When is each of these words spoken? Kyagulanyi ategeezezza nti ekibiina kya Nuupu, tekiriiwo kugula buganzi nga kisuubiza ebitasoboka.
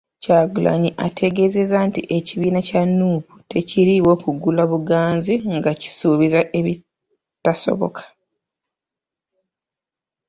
Kyagulanyi 0.23 0.89
ategeezezza 1.05 1.77
nti 1.87 2.01
ekibiina 2.17 2.59
kya 2.67 2.83
Nuupu, 2.97 3.33
tekiriiwo 3.51 4.13
kugula 4.23 4.63
buganzi 4.71 5.33
nga 5.55 5.71
kisuubiza 5.81 6.41
ebitasoboka. 6.59 8.03